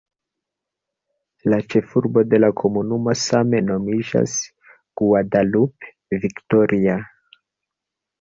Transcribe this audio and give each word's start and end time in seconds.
La 1.53 1.57
ĉefurbo 1.73 2.23
de 2.31 2.39
la 2.39 2.49
komunumo 2.61 3.13
same 3.23 3.59
nomiĝas 3.65 4.33
"Guadalupe 5.03 6.19
Victoria". 6.25 6.97